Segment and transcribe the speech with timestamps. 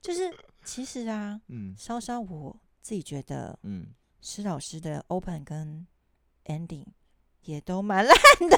[0.00, 0.32] 就是
[0.64, 3.88] 其实啊，嗯稍稍我自己觉得嗯，
[4.20, 5.86] 施老师的 open 跟
[6.44, 6.86] ending
[7.42, 8.16] 也都蛮烂
[8.48, 8.56] 的。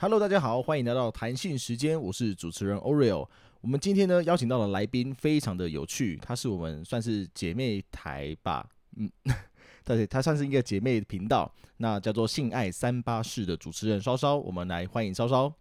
[0.00, 3.28] Hello，大家好，欢迎来到弹性时间，我是主持人 Oreo。
[3.60, 9.10] 我们今天呢邀请到的来宾非常的有趣，她是我们算是姐妹台吧，嗯，
[9.84, 15.52] 对，她算是一个姐妹频道，那叫做性爱三八室的主持人稍稍，我们来欢迎稍稍。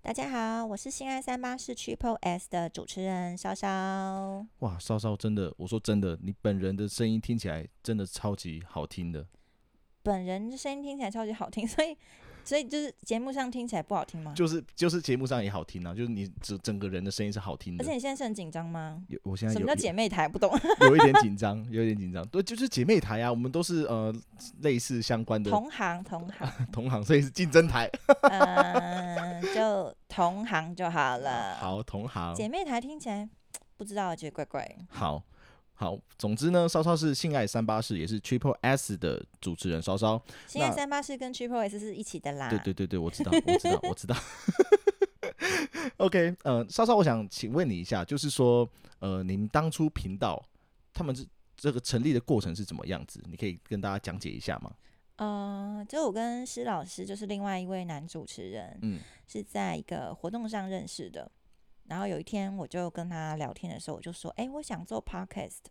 [0.00, 4.46] 大家好，我是性爱三八室 Triple S 的主持人稍稍。
[4.60, 9.26] 哇，稍稍真的，我说真的，你本人的声音听起来真的超级好听的。
[10.02, 11.96] 本人的声音听起来超级好听，所以
[12.44, 14.32] 所以就是节目上听起来不好听吗？
[14.36, 17.94] 就是就是节目上也好听啊，就是你整整个人的声音是好听的而且。
[17.94, 19.02] 你现在是很紧张吗？
[19.08, 20.28] 有，我现在什么叫姐妹台？
[20.28, 20.50] 不懂。
[20.80, 22.26] 有 有一点紧张，有一点紧张。
[22.28, 24.14] 对，就是姐妹台啊，我们都是呃
[24.60, 27.88] 类似相关的同行同行， 同行，所以是竞争台。
[28.22, 32.34] 嗯，就同行就好了。，好，同行。
[32.34, 33.28] 姐妹台听起来
[33.76, 34.76] 不知道，觉得怪怪。
[34.88, 35.22] 好
[35.84, 40.18] 好，总之呢，稍稍是性爱三八式，也是 Triple S 的主持人稍稍。
[40.46, 42.48] 性爱三八式跟 Triple S 是一起的啦。
[42.48, 44.16] 对对对对，我知道，我知道，我知道。
[45.98, 48.66] OK，呃，稍稍，我想请问你一下，就是说，
[49.00, 50.42] 呃，你们当初频道
[50.94, 51.22] 他们这
[51.54, 53.22] 这个成立的过程是怎么样子？
[53.28, 54.72] 你可以跟大家讲解一下吗？
[55.16, 61.30] 呃，就我跟施老师，就是另外一位男主持人，嗯是在一个活动上认识的。
[61.86, 65.64] 然后有一天，我就跟他聊天的时候，我就说：“哎、我想做 podcast。”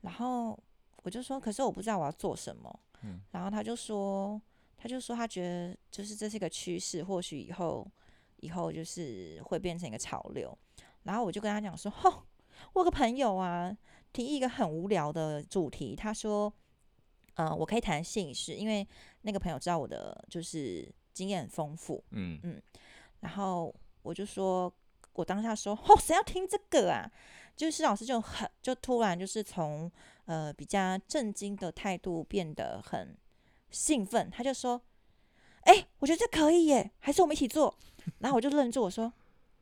[0.00, 0.58] 然后
[1.02, 2.80] 我就说：“可是我不知道我要做什么。
[3.02, 4.40] 嗯然后他就说
[4.76, 7.86] ：“他就说他觉得就是这是一个趋势，或许以后
[8.40, 10.56] 以后就是会变成一个潮流。”
[11.04, 12.22] 然后我就跟他讲说：“吼，
[12.72, 13.76] 我有个朋友啊，
[14.12, 16.52] 提议一个很无聊的主题，他说。”
[17.36, 18.88] 呃，我可以谈性事，因为
[19.20, 22.62] 那个朋友知道我的就是经验很丰富，嗯嗯
[23.20, 23.70] 然后
[24.00, 24.72] 我就说，
[25.16, 27.10] 我当下说，哦，谁要听这个啊？
[27.56, 29.90] 就是老师就很就突然就是从
[30.26, 33.16] 呃比较震惊的态度变得很
[33.70, 34.80] 兴奋，他就说，
[35.62, 37.74] 哎、我觉得这可以耶，还是我们一起做？
[38.18, 39.12] 然后我就愣住，我说，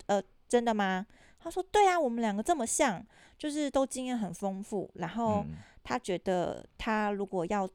[0.07, 1.07] 呃，真的吗？
[1.39, 3.05] 他说，对啊，我们两个这么像，
[3.39, 5.45] 就是都经验很丰富，然后。
[5.49, 5.57] 嗯
[5.87, 7.69] 他觉得他如果要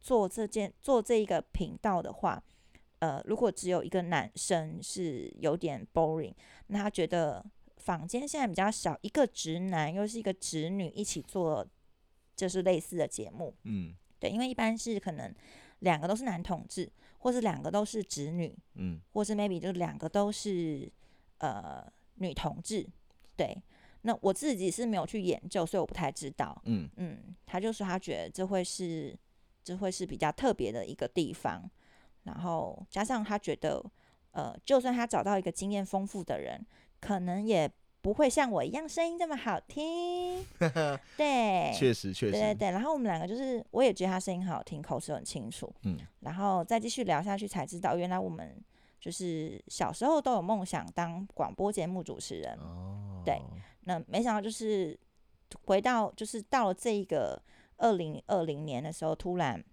[0.00, 2.40] 做这件做这一个频道的话，
[3.00, 6.34] 呃，如果只有一个男生是有点 boring，
[6.68, 7.44] 那他觉得
[7.76, 11.66] 坊间现在比较少一个直男又是一个直女一起做
[12.36, 15.34] 就是类似的节目，嗯对，因为一般是可能
[15.80, 20.90] 两个都是男同志，或是两个都是直女，嗯或是 maybe 就两个都是
[21.38, 21.84] 呃
[22.14, 22.88] 女同志，
[23.36, 23.56] 对。
[24.02, 26.56] 那我自己是没有去研究，所以我不太知道。
[26.66, 29.18] 嗯嗯，他就说他觉得这会是
[29.64, 31.68] 这会是比较特别的一个地方，
[32.28, 33.82] 然后加上他觉得，
[34.32, 36.64] 呃，就算他找到一个经验丰富的人，
[37.00, 40.44] 可能也不会像我一样声音这么好听。
[41.16, 42.70] 对，确实确实，对对对。
[42.70, 45.74] 然后我们两个就是，我也觉得他声音很好听，口齿很清楚。
[45.82, 48.62] 嗯然后再继续聊下去，才知道原来我们
[49.00, 52.58] 就是小时候都有梦想当广播节目主持人。
[52.58, 53.40] 哦，对
[53.84, 54.98] 那没想到就是
[55.64, 57.42] 回到就是到了这一个
[57.78, 59.64] 二零二零年的时候，突然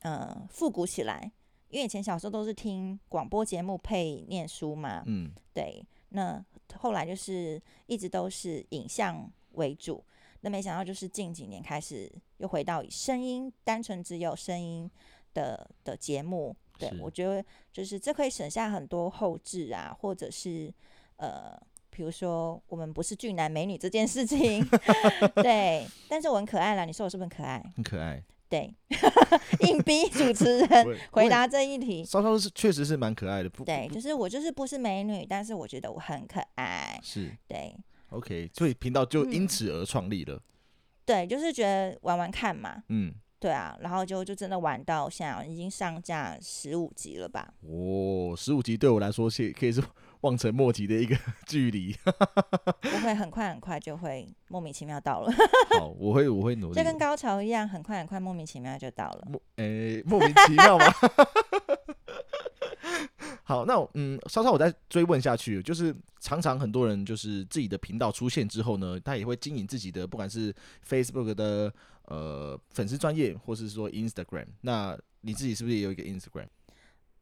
[0.00, 1.30] 呃复古起来，
[1.68, 6.44] 因为以前小时候都是听广播节目配念书嘛，嗯对，那
[6.74, 10.02] 后来就是一直都是影像为主，
[10.40, 14.90] 那没想到就是近几年开始又回到以声音单纯只有声音
[15.34, 20.72] 的的节目，对我觉得就是这可以省下很多后置啊，或者是
[21.16, 21.58] 呃。
[21.88, 24.62] 比如说，我们不是俊男美女这件事情，
[25.42, 26.84] 对，但是我很可爱啦。
[26.84, 27.72] 你说我是不是很可爱？
[27.74, 28.22] 很可爱。
[28.48, 28.72] 对，
[29.66, 32.04] 硬逼主持人 回答这一题。
[32.04, 36.98] 稍稍是确实是蛮可爱的，不对，不就是我就是不是美女，但是我觉得我很可爱。
[37.02, 37.74] 是对
[38.10, 40.40] ，OK，所以频道就因嗯此而创立了。
[41.04, 47.52] 对，就是觉得玩玩看嘛，嗯，对啊，然后就就真的玩到现在已经上架十五集了吧？
[47.62, 49.82] 哦，十五集对我来说是可以是
[50.22, 51.16] 望尘莫及的一个
[51.46, 51.94] 距离。
[52.80, 55.32] 不会很快很快就会莫名其妙到了，
[55.78, 56.84] 好，我会我会努力就。
[56.84, 59.28] 跟高潮一样，很快很快莫名其妙就到了。
[59.30, 60.86] 莫诶、莫名其妙吗？
[63.42, 70.52] 好，那我嗯，稍稍我再追问下去，就是常常很多人就是自己的频道出现之后呢，他也会经营自己的，不管是
[70.88, 71.72] Facebook 的
[72.06, 74.46] 呃粉丝专业，或是说 Instagram。
[74.62, 76.48] 那你自己是不是也有一个 Instagram？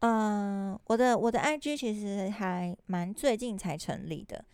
[0.01, 4.45] 嗯、我的我的 IG 其实还蛮最近才成立的，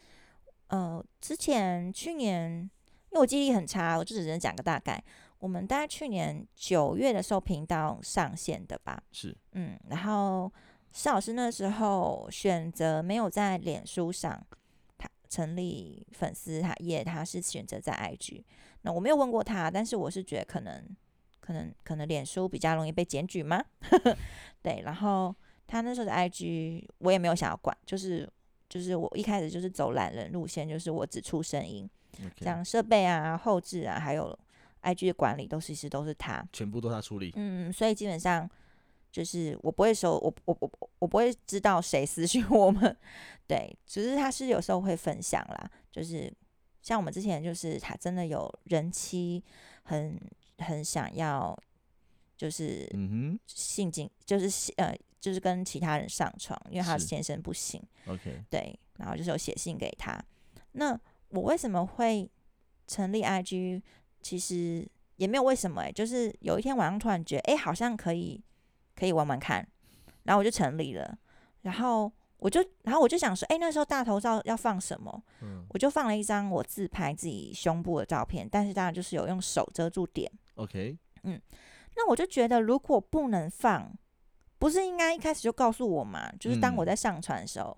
[0.69, 2.71] 呃，之前去年
[3.11, 5.03] 因为我记忆力很差，我就只能讲个大概。
[5.41, 10.53] 我们大概去年九月的时候频道上线的吧，是，嗯，然后
[10.93, 14.39] 施老师那时候选择没有在脸书上
[14.99, 18.45] 他成立粉丝他也，他是选择在 IG。
[18.83, 20.85] 那我没有问过他，但是我是觉得可能
[21.51, 23.61] 可能可能脸书比较容易被检举吗？
[24.63, 25.35] 对，然后
[25.67, 28.31] 他那时候的 IG 我也没有想要管，就是
[28.69, 31.91] 就是我一开始就是走懒人路线，就是我只出声音
[32.41, 34.39] 像设备啊、后置啊，还有
[34.83, 36.47] IG 的管理都其实都是他。
[36.53, 37.33] 全部都他处理。
[37.35, 38.49] 嗯，所以基本上
[39.11, 42.97] 就是我不会收，我我我我我不会知道谁私讯我们，
[43.49, 46.33] 对，只是他是有时候会分享啦，就是
[46.81, 49.43] 像我们之前就是他真的有人妻
[49.83, 50.17] 很
[50.61, 51.57] 很想要，
[52.37, 60.19] 就是嗯哼性经，就是呃就是跟其他人上床，因为他先生不行，，OK，对，然后就是有写信给他。
[60.73, 60.99] 那
[61.31, 62.31] 我为什么会
[62.87, 63.83] 成立 IG？
[64.23, 64.87] 其实
[65.17, 68.43] 也没有为什么、欸，就是有一天晚上突然觉得，哎、好像可以
[68.95, 69.67] 可以玩玩看，
[70.25, 71.19] 然后我就成立了。
[71.63, 75.23] 然后我就，然后我就想说，哎、那时候大头照要放什么？
[75.43, 80.31] 嗯我就放了一张我自拍自己胸部的照片，但是当然就是有用手遮住点。
[80.63, 81.41] ，OK，嗯
[81.97, 83.93] 那我就觉得，如果不能放，
[84.59, 86.31] 不是应该一开始就告诉我嘛？
[86.39, 86.87] 就是当我嗯。
[86.87, 87.77] 在上传的时候，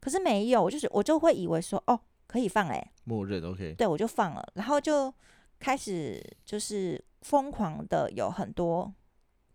[0.00, 5.12] 可是没有，就是我就会以为说，哦，可以放哎、默认 OK，对我就放了，然后就
[5.58, 8.92] 开始就是疯狂的有很多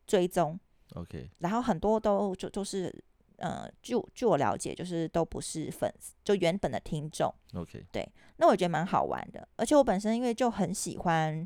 [0.05, 0.57] 追踪
[0.93, 2.93] ，OK，然后很多都就就是
[3.37, 7.33] 呃，据我据我了解，就是都不是粉丝，就原本的听众。
[7.55, 7.83] OK，
[8.37, 11.45] 那我觉得蛮好玩的，而且我本身因为就很喜欢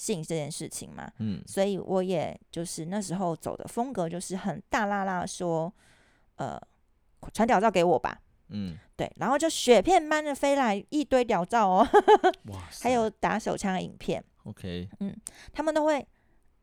[0.00, 1.42] 性这件事情嘛，嗯。
[1.46, 5.70] 所以我也就是那时候走的风格就是很大啦啦说，
[6.36, 6.58] 呃，
[7.34, 8.18] 传屌照给我吧，
[8.48, 11.88] 嗯，对，然后就雪片般的飞来一堆屌照哦，
[12.48, 15.14] 哇，还有打手枪的影片，OK，嗯
[15.52, 16.06] 他们都会，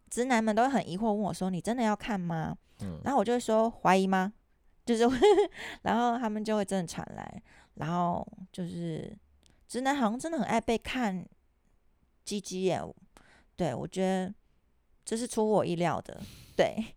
[0.10, 3.00] 直男们都会很疑惑问我说：“你真的要看吗？”嗯。
[3.04, 4.33] 然后我就会说：“怀疑吗？”
[4.83, 5.06] 就是，
[5.83, 7.42] 然后他们就会真的传来，
[7.75, 9.16] 然后就是
[9.68, 11.24] 直男好像真的很爱被看
[12.24, 12.81] 鸡鸡耶，
[13.57, 14.33] 对我觉得
[15.04, 16.21] 这是出乎我意料的，
[16.56, 16.94] 对，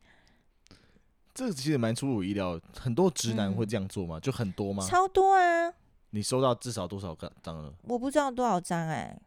[1.35, 4.21] 这个其实蛮出乎我意料，很多直男嗯会这样做吗？
[4.21, 4.87] 就很多吗？
[4.87, 5.73] 超多啊，
[6.11, 7.73] 你收到至少多少个张了？
[7.85, 9.19] 我不知道多少张哎、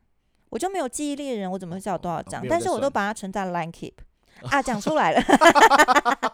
[0.50, 2.45] 我就没有记忆力的人，我怎么会知道多少张？
[2.47, 3.94] 但是我都把它存在 Line Keep
[4.50, 5.21] 啊，讲出来了，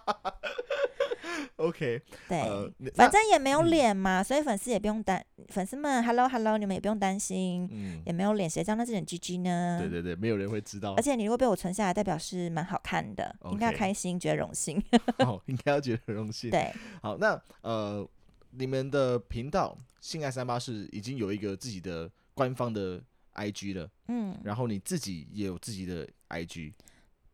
[1.69, 2.41] OK，对。
[2.41, 9.77] 呃，反正也没有嗯脸嘛，所以粉丝也不用担，粉丝们，hello hello，你们也不用担心，嗯，也没有脸，谁知道那是点 GG 呢？
[9.79, 14.83] 对对对，没有人会知道而，且你如果被我存下来，代表是蛮好看的，应该要开心，觉得荣幸。
[15.19, 16.49] 哦，应该要觉得很荣幸。
[16.49, 18.07] 对，好，那呃，
[18.51, 23.01] 你们的频道性爱三八是已经有一个自己的官方的
[23.35, 26.73] IG 了，嗯，然后你自己也有自己的 IG，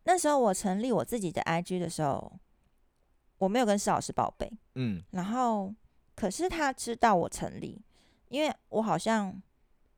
[0.04, 2.32] 那时候我成立我自己的 IG 的时候，
[3.38, 5.74] 我没有跟施老师报备，嗯然后
[6.16, 7.82] 可是他知道我成立，
[8.30, 9.42] 因为我好像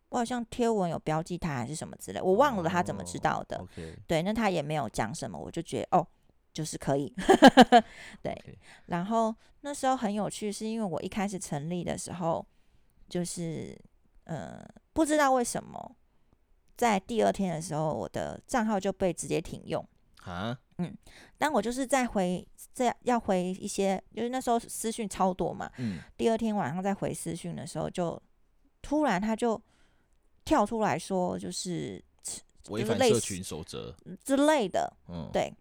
[0.10, 3.63] 我好像贴文有标记他还是什么之类，我忘了他怎么知道的。
[4.07, 6.07] 对，那他也没有讲什么，我就觉得哦，
[6.54, 7.13] 就是可以。
[8.24, 12.45] 对然后那时候很有趣，是因为我一开始成立的时候，
[13.07, 13.78] 就是
[14.24, 15.95] 呃，不知道为什么，
[16.75, 19.85] 在第二天的时候，我的账号就被直接停用。
[20.24, 20.95] 啊，嗯
[21.38, 26.00] 当我就是在回在要回一些，就是那时候私讯超多嘛，嗯。
[26.18, 28.21] 第二天晚上在回私讯的时候，就
[28.81, 29.62] 突然他就
[30.44, 32.04] 跳出来说，就是
[32.69, 35.54] 违就是类似反社群守则，之类的，嗯，对，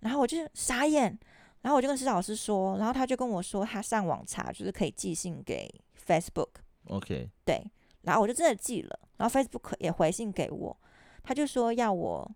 [0.00, 1.18] 然后我就傻眼，
[1.62, 5.68] 然后我就跟施老师说，然后他就跟我说，他上网查就是可以寄信给
[6.06, 7.62] Facebook，，OK，对，
[8.02, 10.76] 然后我就真的寄了，然后 Facebook 也回信给我，
[11.22, 12.30] 他就说要我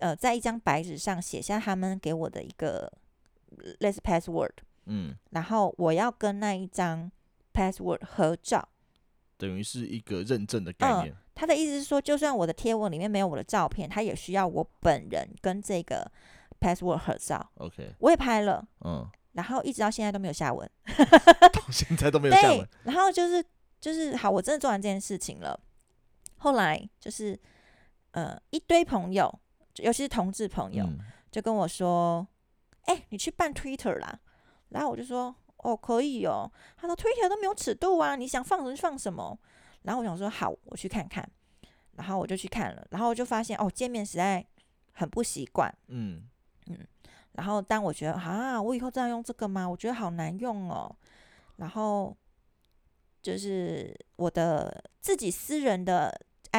[0.00, 2.92] 呃在一张白纸上写下他们给我的一个
[3.80, 4.52] 类似 password，
[4.86, 7.10] 嗯，然后我要跟那一张
[7.52, 8.68] password 合照。
[9.38, 16.10] 等于是一个认证的概嗯念，他的意思是说，就算我的贴文里面没有我的照片，他也需要我本人跟这个
[16.58, 17.46] password 合照。
[17.56, 20.66] OK，我也拍了，嗯，然后一直到现在都没有下文。
[21.52, 23.44] 到现在都没有下文，，然后就是
[23.78, 25.58] 就是好，我真的做完这件事情了。
[26.38, 27.38] 后来就是
[28.12, 29.38] 呃一堆朋友，
[29.78, 30.98] 尤其是同志朋友，嗯
[31.30, 32.26] 就跟我说
[32.86, 34.18] ：“哎、你去办 Twitter 啦。”
[34.70, 39.38] 然后我就说：“哦，可以哦。”他说：“Twitter 都没有尺度啊，你想放什么就放什么。”
[39.82, 41.28] 然后我想说：“好，我去看看。”
[41.92, 44.44] 然后我就去看了，然后我就发现哦，界面实在
[44.92, 45.74] 很不习惯。
[45.88, 46.28] 嗯
[46.66, 46.78] 嗯
[47.32, 49.68] 然后当我觉得啊，我以后这样用这个吗？
[49.68, 50.94] 我觉得好难用哦。
[51.56, 52.16] 然后
[53.22, 56.14] 就是我的自己私人的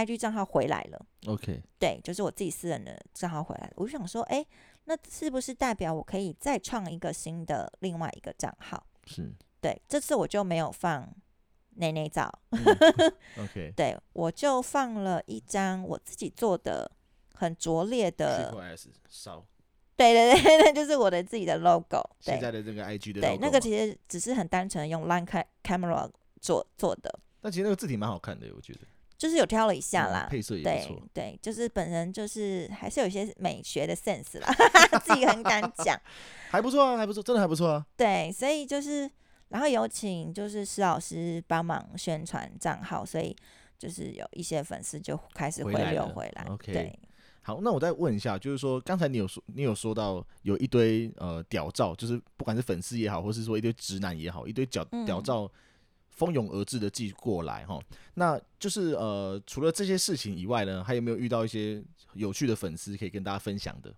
[0.06, 4.46] IG 账号回来了，OK，对，就是我自己私人的账号回来了，我就想说，哎，
[4.86, 8.86] 那是不是代表我可以再创一个新的另外一个账号？
[9.06, 9.34] 是。
[9.60, 11.12] 对，这次我就没有放
[11.76, 12.60] 内内照，嗯
[13.44, 16.90] OK，对我就放了一张我自己做的
[17.34, 19.46] 很拙劣的，S 烧。
[19.96, 22.34] 对对对，那就是我的自己的 logo，对。
[22.34, 26.08] 现在的这个 IG 的对那个其实只是很单纯的用 Line ca- Camera
[26.40, 28.82] 做做的，但其实那个字体蛮好看的，我觉得
[29.18, 30.28] 就是有挑了一下嗯啦。
[30.30, 31.02] 配色也不对错。
[31.14, 34.48] 对，就是本人就是还是有一些美学的 sense 啦，
[35.04, 36.00] 自己很敢 讲。
[36.50, 37.86] 还不错啊，还不错，真的还不错啊。
[37.96, 39.10] 对，所以就是，
[39.50, 43.36] 然后有请就是施老师帮忙宣传账号，所以
[43.78, 46.46] 就是有一些粉丝就开始回回来了流回来。
[46.50, 47.00] OK 对，
[47.42, 55.52] 好，那我再问一下，就是说刚才你有说，你有说到有一堆呃屌照，就是不管是粉丝也好，或是说一堆直男也好，一堆屌屌嗯照
[56.18, 57.80] 蜂拥而至的寄过来哈。
[58.16, 61.82] 那就是呃，除了这些事情以外呢，还有没有遇到一些
[62.14, 63.96] 有趣的粉丝可以跟大家分享的？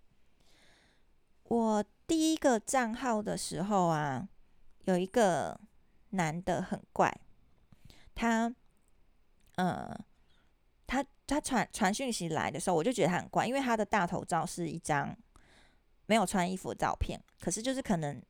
[1.45, 4.29] 我第一个账号的时候啊，
[4.85, 5.59] 有一个
[6.11, 7.11] 男的很怪，
[8.13, 8.53] 他，
[9.55, 9.97] 呃，
[10.85, 15.17] 他他传传讯息来的时候，我就觉得他很怪，因为他的大头照是一张
[16.05, 18.21] 没有穿衣服的照片，可是就是可能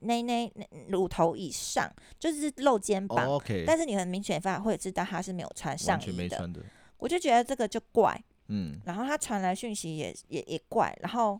[0.00, 0.52] 内内
[0.88, 6.62] 乳头以上，就是露肩膀，但是你很明显发会知道他是没有穿上衣的，的，
[6.96, 8.22] 我就觉得这个就怪。
[8.50, 11.38] 嗯然后他传来讯息也也也怪，然后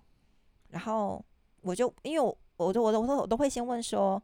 [0.69, 1.25] 然后
[1.63, 4.23] 我就因为我我都我都我都我都会先问说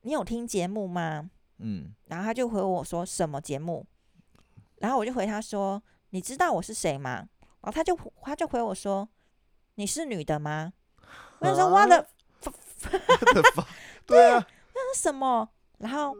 [0.00, 1.30] 你有听节目吗？
[1.58, 3.84] 嗯，然后他就回我说什么节目？
[4.76, 7.28] 然后我就回他说你知道我是谁吗？
[7.60, 9.06] 然后他就他就回我说
[9.74, 10.72] 你是女的吗？
[11.40, 12.08] 我想说啊哇的
[14.06, 15.48] 对啊，那是什么？
[15.78, 16.16] 然后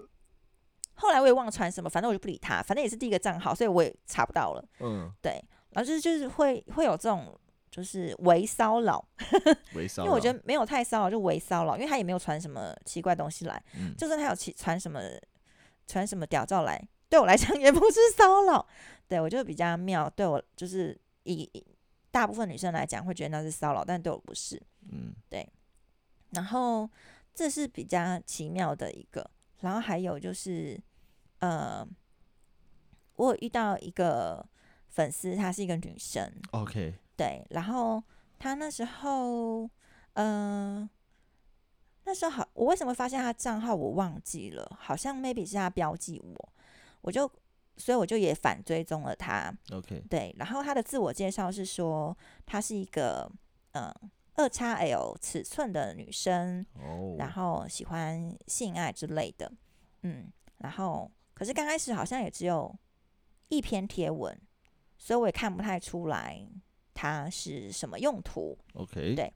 [0.95, 4.65] 后来我也忘了传什么，反正我就不理他，反正也是第一个账号，所以我也查不到了。
[4.81, 5.33] 嗯，对，
[5.71, 7.39] 然后就是就是会会有这种
[7.71, 9.05] 就是微骚扰，
[9.75, 15.01] 微骚扰，因为我觉得没有太骚扰，就微骚扰，因为他也没有传什么奇怪东西来，嗯，就算他有其传什么
[15.87, 18.65] 传什么屌照来，对我来讲也不是骚扰，
[19.09, 21.65] 对我就比较妙，对我就是以以
[22.11, 24.61] 大部分女生来讲会觉得那是骚扰，但对我不是。
[24.91, 25.15] 嗯
[26.33, 26.89] 然后
[27.35, 30.79] 这是比较奇妙的一个，然后还有就是
[31.39, 31.87] 呃，
[33.17, 34.45] 我有遇到一个
[34.89, 38.03] 粉丝，她是一个女生，，OK，对，然后
[38.39, 39.69] 她那时候，
[40.15, 40.89] 呃，
[42.05, 46.53] 那时候好，我为什么发现她账号我忘记了，好像 maybe 是她标记我，
[47.01, 47.31] 我就，
[47.77, 53.31] 所以我就也反追踪了她，OK，对，然后她的自我介绍是说，她是一个，
[53.73, 53.95] 嗯、
[54.35, 59.53] 二叉 L 尺寸的女生，哦，然后喜欢性爱之类的，
[60.03, 62.75] 嗯，然后可是刚开始好像也只有
[63.49, 64.39] 一篇贴文，
[64.97, 66.47] 所以我也看不太出来
[66.95, 68.59] 它是什么用途。
[68.75, 69.33] OK，对。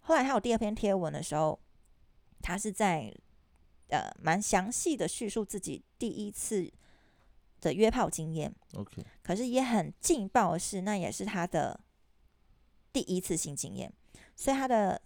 [0.00, 1.60] 后来他有第二篇贴文的时候，
[2.40, 3.14] 他是在
[3.88, 6.72] 呃蛮详细的叙述自己第一次
[7.60, 11.78] 的约炮经验，OK，可是也很劲爆的是，那也是他的
[12.92, 13.92] 第一次性经验，
[14.40, 14.98] 所以他的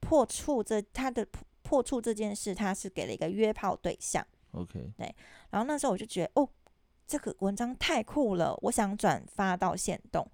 [0.00, 4.26] 破处这他的破破处这件事，他是给了一个约炮对象。
[4.52, 5.14] OK，对
[5.50, 6.48] 然后那时候我就觉得，哦，
[7.06, 10.26] 这个文章太酷了，我想转发到线动，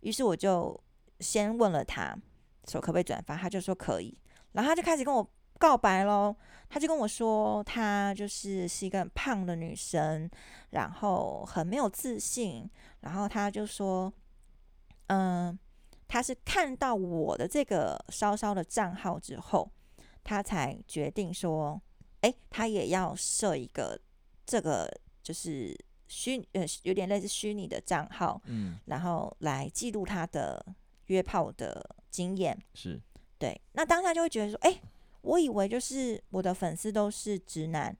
[0.00, 0.76] 于是我就
[1.20, 2.12] 先问了他，
[2.66, 4.18] 说可不可以转发，他就说可以，
[4.50, 5.30] 然后他就开始跟我
[5.60, 6.34] 告白喽，
[6.68, 10.28] 他就跟我说，他就是是一个很胖的女生，
[10.70, 12.68] 然后很没有自信，
[13.02, 14.12] 然后他就说，
[15.06, 15.56] 嗯、
[16.12, 19.72] 他是看到我的这个稍稍的账号之后，
[20.22, 21.80] 他才决定说，
[22.20, 23.98] 诶，他也要设一个
[24.44, 24.86] 这个
[25.22, 25.74] 就是
[26.08, 30.62] 虚呃有点类似虚拟的账号，嗯，然后来记录他的
[31.06, 32.62] 约炮的经验。
[32.74, 33.00] 是，
[33.38, 34.82] 对，那当下就会觉得说，诶，
[35.22, 37.96] 我以为就是我的粉丝都是直男，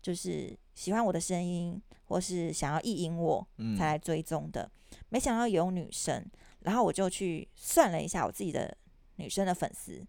[0.00, 3.76] 就是喜欢我的声音，或是想要意淫我嗯。
[3.76, 4.70] 才来追踪的，
[5.08, 6.24] 没想到有女生，
[6.60, 8.76] 然后我就去算了一下我自己的
[9.16, 10.04] 女生的粉丝，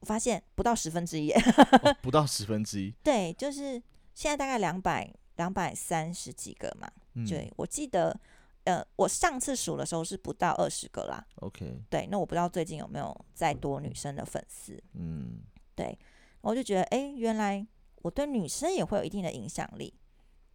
[0.00, 1.32] 我发现不到十分之一
[2.02, 3.82] 不到十分之一，对，就是
[4.14, 6.90] 现在大概两百两百三十几个嘛。
[7.14, 8.18] 嗯对，我记得，
[8.64, 11.24] 呃，我上次数的时候是不到二十个啦。
[11.36, 14.82] ，OK，对，那我不知道最近有没有再多女生的粉丝。
[14.94, 15.40] 嗯，
[15.76, 15.96] 对，
[16.40, 17.64] 我就觉得，哎，原来
[18.02, 19.94] 我对女生也会有一定的影响力。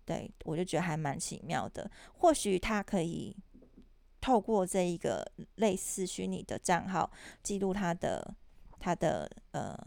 [0.06, 1.90] 对我就觉得还蛮奇妙的。
[2.16, 3.36] 或许他可以
[4.22, 7.12] 透过这一个类似虚拟的账号，
[7.42, 8.36] 记录他的
[8.80, 9.78] 他的呃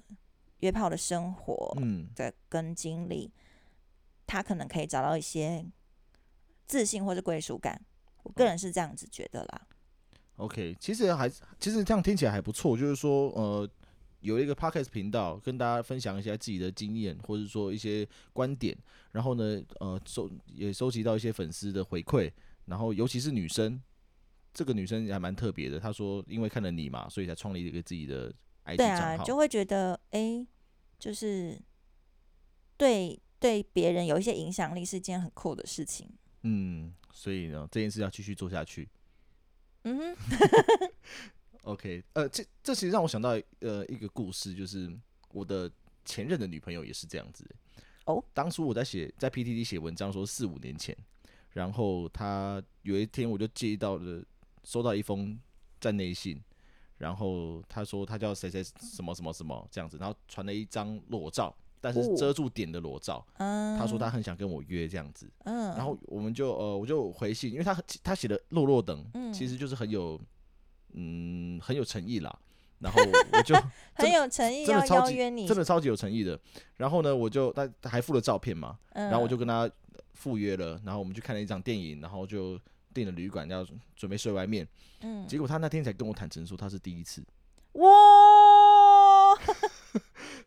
[0.61, 3.31] 约炮的生活，嗯，的跟经历，
[4.27, 5.65] 他可能可以找到一些
[6.67, 7.81] 自信或者归属感，
[8.23, 9.67] 我个人是这样子觉得啦。
[10.37, 13.69] OK，其实还其实这样听起来还不错，就是说呃。
[14.23, 18.73] 有一个 podcast 频道，跟大家分享一下自己的经验，或者说一些观点，
[19.11, 22.31] 然后呢，呃，收也收集到一些粉丝的回馈，
[22.67, 23.83] 然后尤其是女生，
[24.53, 28.33] 这个女生还蛮特别的，她说因为看了你嘛，所以才创立了一个自己的
[28.65, 30.47] IG 对啊，就会觉得哎、诶
[30.99, 31.61] 就是
[32.77, 36.09] 对对别人有一些影响力是一件很酷的事情。
[36.43, 38.89] 嗯，所以呢，这件事要继续做下去。
[39.85, 40.17] 嗯哼
[41.63, 43.31] ，OK，呃，这这其实让我想到
[43.61, 44.93] 呃一个故事，就是
[45.31, 45.71] 我的
[46.05, 47.45] 前任的女朋友也是这样子。
[48.07, 50.97] 哦，当初我在写在 PTT 写文章说四五年前，
[51.51, 54.23] 然后她有一天我就接到了
[54.64, 55.38] 收到一封
[55.81, 56.40] 站内信，
[56.99, 63.25] 然后他说他叫谁谁什么什么什么这样子，然后传了一张裸照，但是哦遮住点的裸照。
[63.38, 70.21] 嗯，他说他很想跟我约这样子，嗯，然后我们就呃我就回信，因为他他写的落落等，嗯其实就是很有
[70.92, 72.38] 嗯很有诚意啦。
[72.83, 73.00] 然后
[73.33, 73.54] 我就
[73.95, 76.37] 很有诚意要真的超级邀约你，真的超级有诚意的。
[76.78, 79.71] 然后呢，我就他他还附了照片嘛，嗯，然后我就跟他
[80.14, 82.59] 赴约了，然后我们去看了一场电影，然后就
[82.93, 84.67] 订了旅馆，要准备睡外面。
[85.01, 87.23] 嗯，结果他那天才跟我坦诚说他是第一次，
[87.73, 87.89] 哇。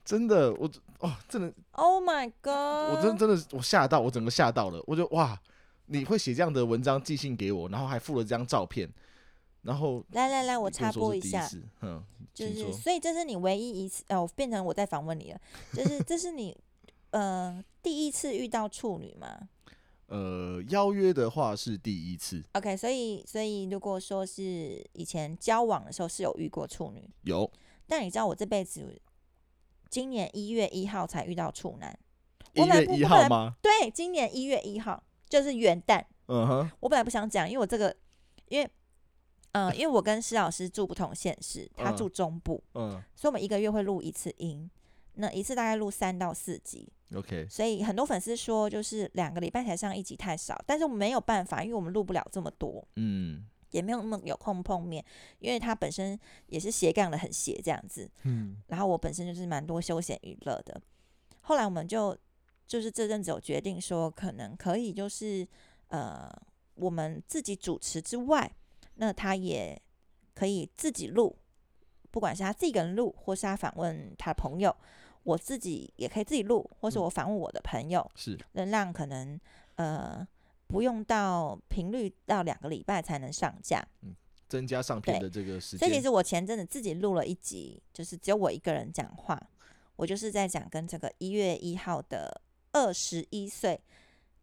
[0.05, 5.39] 真的，我哦，真的，，Oh my God，我真真的我吓到，我整个吓到了，我就哇，
[5.87, 8.87] 你会写这样的文章寄信给我，然后还附了这张照片，
[9.63, 11.49] 然后来来来，我插播一下，
[11.81, 12.03] 嗯，
[12.35, 15.41] 就是，所以这是你唯一一次，哦，变成我在访问你了，
[15.73, 16.55] 就是这是你
[17.09, 19.49] 呃第一次遇到处女吗
[20.07, 27.49] 呃，邀约的话是第一次，？OK，所以所以如果说是以前交往的时候是有遇过处女，有
[27.87, 29.01] 但你知道我这辈子
[29.89, 31.97] 今年一月一号才遇到处男，
[32.53, 33.55] 一我本来月一号吗？
[33.61, 37.95] 对，今年一月一号就是元旦，嗯哼，我本来不想讲，因为我这个
[38.49, 38.69] 因为。
[39.57, 44.69] 嗯、因为我跟施老师住不同县市，他嗯住中部，嗯所以我们一个月会录一次音，
[45.13, 53.45] 那一次大概录三到四集，，OK，所以很多粉丝说，就是两个礼拜才上一集太少，但是我们没有办法，因为我们录不了这么多，嗯。
[53.71, 55.03] 也没有那么有空碰面，
[55.39, 58.61] 因为他本身也是斜杠的很斜这样子，嗯。
[58.67, 60.81] 然后我本身就是蛮多休闲娱乐的，
[61.41, 62.17] 后来我们就
[62.65, 65.45] 就是这阵子有决定说，可能可以就是
[65.89, 66.31] 呃
[66.75, 68.49] 我们自己主持之外，
[68.93, 69.81] 那他也
[70.33, 71.37] 可以自己录，
[72.11, 74.73] 不管是他自己一个人录，或是他访问他的朋友，
[75.25, 79.37] 我自己也可以自己录，或是嗯我访问我的朋友，是，能让可能
[79.75, 80.25] 呃
[80.67, 83.85] 不用到频率到两个礼拜才能上架。
[84.01, 84.15] 嗯
[84.47, 85.99] 增加上片的这个时所以其。
[85.99, 89.41] 实我前阵子自己录了一集，就是只有我一个人讲话，
[89.95, 93.81] 我就是在讲跟这个一月一号的二十一岁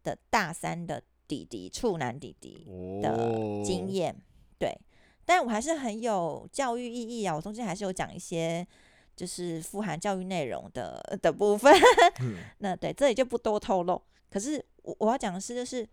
[0.03, 2.67] 的大三的弟弟处男弟弟
[3.01, 4.13] 的经验，
[4.59, 4.77] 对，
[5.23, 8.67] 但我还是很有教育意义啊，我中间还是有讲一些
[9.15, 11.73] 就是富含教育内容的的部分，
[12.21, 12.37] 嗯。
[12.59, 14.01] 那对这里就不多透露。
[14.29, 15.87] 可是我我要讲的是，就是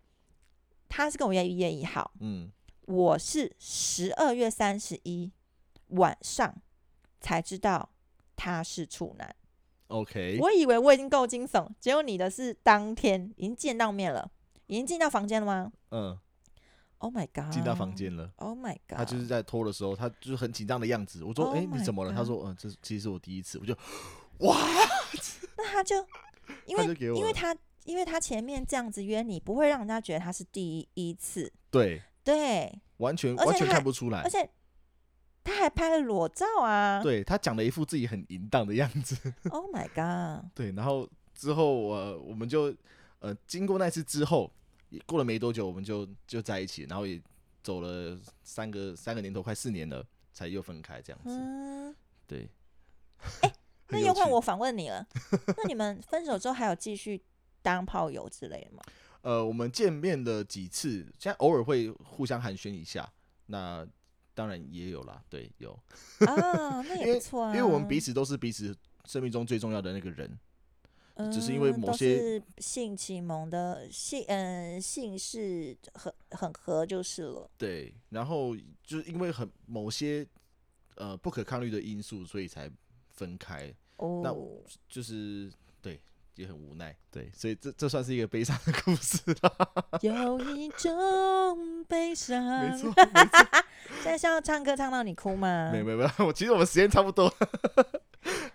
[0.88, 2.50] 他是跟我约一月一号，嗯，
[2.86, 5.30] 我是十二月三十一
[5.88, 6.54] 晚上
[7.20, 7.90] 才知道
[8.34, 9.36] 他是处男。
[9.88, 14.30] OK，我以为我已经够惊悚，结果你的是当天已经见到面了，
[14.68, 15.72] 已经进到房间了吗？
[15.90, 16.16] 嗯，
[17.00, 17.52] ？Oh my god！
[17.52, 17.94] 进到房。
[17.94, 18.30] 间了。
[18.36, 18.96] Oh my god！
[18.96, 21.22] 他就是在脱的时候，他就是很紧张的样子。
[21.24, 23.76] 我说：“Oh 哎、你怎么了？”他说：“嗯、这其实是我第一次。”我就
[24.38, 24.56] 哇
[25.58, 25.96] 那他就
[26.66, 26.84] 因为
[27.16, 34.30] 因为他因为他前面这样子约你，不会让人家觉得他是第一次，对，对，完全完全看不出来而。
[34.30, 34.48] 且
[35.42, 37.02] 他还拍了裸照啊。
[37.02, 39.16] 对他讲了一副自己很淫荡的样子。
[39.50, 40.46] Oh my god！
[40.54, 42.74] 对，然后之后我、我们就
[43.18, 44.50] 呃经过那次之后，
[44.90, 47.20] 也过了没多久，我们就就在一起，然后也
[47.62, 51.30] 走了三个三个年头，快四年了，才又分开这样子。
[51.30, 51.94] 嗯，
[52.26, 52.48] 对，
[53.88, 55.06] 那很有趣又换我反问你了。
[55.56, 57.22] 那你们分手之后还有继续
[57.62, 58.82] 当炮友之类的吗？
[59.22, 63.10] 呃，我们见面了几次，现在偶尔会互相寒暄一下。
[63.46, 63.86] 那
[64.34, 65.72] 当然也有啦，对，有，
[66.26, 67.54] 啊，那也 不错啊。
[67.54, 68.74] 因为我们彼此都是彼此
[69.04, 70.38] 生命中最重要的那个人。
[71.32, 77.50] 只是因为某些是性启蒙的性，嗯、性是很很合就是了。
[77.58, 80.26] 对，然后就是因为很某些
[80.96, 82.70] 呃不可抗力的因素，所以才
[83.08, 83.74] 分开。
[83.96, 84.34] 哦，那
[84.88, 85.50] 就是
[85.82, 86.00] 对，
[86.36, 86.96] 也很无奈。
[87.10, 90.00] 对，所以这这算是一个悲伤的故事了。
[90.00, 92.42] 有一种悲伤。
[92.44, 93.64] 没错， 没错。
[94.02, 95.70] 现在是要唱歌唱到你哭吗？
[95.72, 97.32] 没有没有没有，我其实我们时间差不多。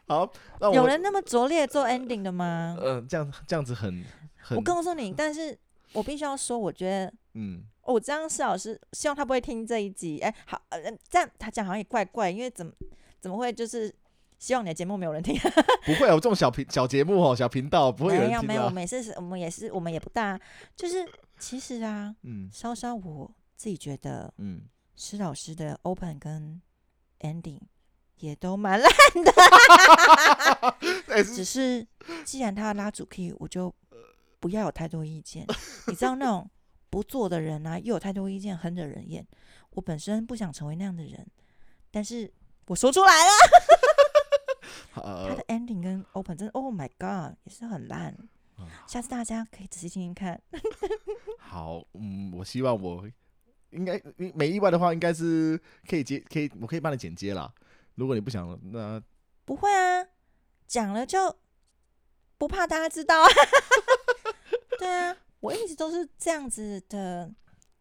[0.08, 2.78] 好，那我有人那么拙劣做 ending 的吗？
[2.80, 4.04] 嗯、这样这样子很
[4.38, 5.58] 很我告诉你，但是
[5.94, 10.20] 我必须要说，我觉得嗯哦，这样施老师希望他不会听这一集。
[10.20, 12.72] 哎，好，呃，这样他讲好像也怪怪，因为怎么
[13.20, 13.94] 怎么会就是
[14.38, 15.36] 希望你的节目没有人听？
[15.86, 18.72] 不会有这种小频小节目哦，小频道不会有人听没有没有，我啊。
[18.72, 20.40] 们也是我们也是我们也不大，
[20.76, 21.04] 就是
[21.40, 24.62] 其实啊，嗯稍稍我自己觉得嗯，
[24.96, 26.62] 施老师的 open 跟
[27.22, 27.60] ending
[28.26, 28.92] 也都蛮烂，
[31.08, 31.86] 的、 只是
[32.24, 33.74] 既然他拉主 key，我就
[34.40, 35.46] 不要有太多意见。
[35.88, 36.50] 你知道那种
[36.90, 39.26] 不做的人啊，又有太多意见，很惹人厌。
[39.72, 41.26] 我本身不想成为那样的人，
[41.92, 42.32] 但是
[42.68, 43.32] 我说出来了，
[44.96, 48.16] 他呃的 ending 跟 open 真的，Oh my god，也是很烂。
[48.58, 50.42] 嗯下次大家可以仔细听听看。
[51.38, 53.06] 好，嗯，我希望我
[53.72, 54.02] 应该
[54.34, 55.60] 没意外的话，应该是
[55.90, 57.54] 可以接，可以，我可以帮你剪接啦。
[57.96, 59.02] 如果你不想，那
[59.44, 60.06] 不会啊，
[60.68, 61.36] 讲了就
[62.38, 63.28] 不怕大家知道啊。
[64.80, 67.32] 对啊，我一直都是这样子的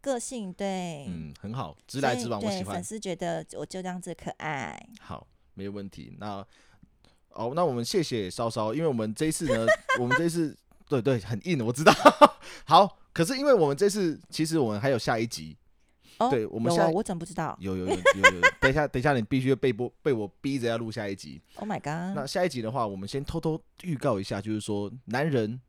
[0.01, 2.85] 个性，对，嗯，很好，直来直往，我喜欢粉。
[2.85, 4.81] 丝觉得我就这样子可爱。
[5.01, 6.17] 好，没有问题。
[6.21, 6.47] 那
[7.31, 9.67] 哦，那我们谢谢稍稍，因为我们这一次呢，
[9.99, 10.57] 我们这一次
[10.89, 11.93] 对对很硬，我知道。
[12.65, 15.57] 好，可是因为我们这次其实我们还有下一集，
[16.19, 21.41] 哦，对我们下我怎么不知道有有有有有，等一下等一下，你必须被播被我逼着要录下一集。？
[21.57, 22.17] Oh my god！
[22.17, 25.61] 那下一集的话，我们先偷偷预告一下，就是说，男人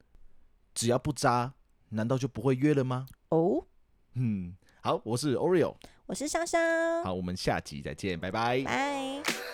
[0.74, 1.54] 只要不渣，
[1.90, 3.06] 难道就不会约了吗？
[3.30, 3.66] 哦，
[4.14, 8.62] 嗯，好，我是 Oreo，我是香香，好，我们下集再见，拜拜。
[8.64, 9.45] 拜。